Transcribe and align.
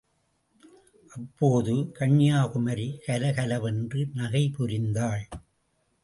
அப்போது, 1.11 1.73
கன்யாகுமரி 1.99 2.99
கலகல 3.07 3.59
வென்று 3.59 4.07
நகை 4.13 4.51
புரிந்தாள். 4.59 5.25